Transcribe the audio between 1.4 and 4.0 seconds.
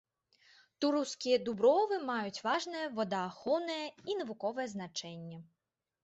дубровы маюць важнае водаахоўнае